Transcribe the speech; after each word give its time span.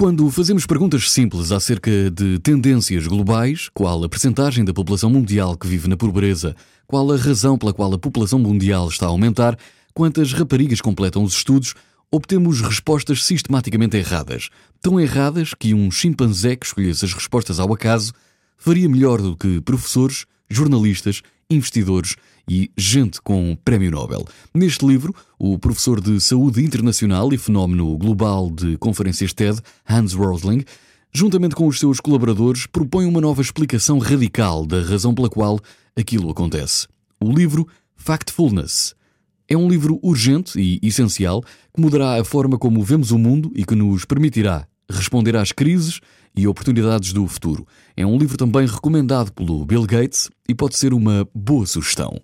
Quando 0.00 0.30
fazemos 0.30 0.64
perguntas 0.64 1.10
simples 1.10 1.52
acerca 1.52 2.10
de 2.10 2.38
tendências 2.38 3.06
globais, 3.06 3.68
qual 3.74 4.02
a 4.02 4.08
percentagem 4.08 4.64
da 4.64 4.72
população 4.72 5.10
mundial 5.10 5.58
que 5.58 5.66
vive 5.66 5.88
na 5.88 5.94
pobreza, 5.94 6.56
qual 6.86 7.12
a 7.12 7.18
razão 7.18 7.58
pela 7.58 7.74
qual 7.74 7.92
a 7.92 7.98
população 7.98 8.38
mundial 8.38 8.88
está 8.88 9.04
a 9.04 9.10
aumentar, 9.10 9.58
quantas 9.92 10.32
raparigas 10.32 10.80
completam 10.80 11.22
os 11.22 11.34
estudos, 11.34 11.74
obtemos 12.10 12.62
respostas 12.62 13.22
sistematicamente 13.22 13.98
erradas. 13.98 14.48
Tão 14.80 14.98
erradas 14.98 15.52
que 15.52 15.74
um 15.74 15.90
chimpanzé 15.90 16.56
que 16.56 16.64
escolhesse 16.64 17.04
as 17.04 17.12
respostas 17.12 17.60
ao 17.60 17.70
acaso 17.70 18.14
faria 18.56 18.88
melhor 18.88 19.20
do 19.20 19.36
que 19.36 19.60
professores, 19.60 20.24
jornalistas, 20.48 21.20
investidores 21.50 22.16
e 22.48 22.70
gente 22.76 23.20
com 23.20 23.56
prémio 23.64 23.90
Nobel. 23.90 24.24
Neste 24.54 24.86
livro, 24.86 25.14
o 25.38 25.58
professor 25.58 26.00
de 26.00 26.20
Saúde 26.20 26.64
Internacional 26.64 27.32
e 27.32 27.38
fenómeno 27.38 27.96
global 27.98 28.50
de 28.50 28.76
conferências 28.78 29.32
TED, 29.32 29.60
Hans 29.88 30.12
Rosling, 30.12 30.64
juntamente 31.12 31.54
com 31.54 31.66
os 31.66 31.78
seus 31.78 32.00
colaboradores, 32.00 32.66
propõe 32.66 33.04
uma 33.06 33.20
nova 33.20 33.42
explicação 33.42 33.98
radical 33.98 34.64
da 34.64 34.80
razão 34.82 35.14
pela 35.14 35.28
qual 35.28 35.60
aquilo 35.96 36.30
acontece. 36.30 36.86
O 37.20 37.30
livro 37.32 37.66
Factfulness. 37.96 38.94
É 39.48 39.56
um 39.56 39.68
livro 39.68 39.98
urgente 40.00 40.60
e 40.60 40.78
essencial 40.86 41.42
que 41.74 41.80
mudará 41.80 42.20
a 42.20 42.24
forma 42.24 42.56
como 42.56 42.82
vemos 42.84 43.10
o 43.10 43.18
mundo 43.18 43.50
e 43.56 43.64
que 43.64 43.74
nos 43.74 44.04
permitirá 44.04 44.66
responder 44.90 45.36
às 45.36 45.52
crises 45.52 46.00
e 46.36 46.46
oportunidades 46.46 47.12
do 47.12 47.26
futuro. 47.26 47.66
É 47.96 48.04
um 48.04 48.18
livro 48.18 48.36
também 48.36 48.66
recomendado 48.66 49.32
pelo 49.32 49.64
Bill 49.64 49.86
Gates 49.86 50.28
e 50.48 50.54
pode 50.54 50.76
ser 50.76 50.92
uma 50.92 51.28
boa 51.34 51.66
sugestão. 51.66 52.20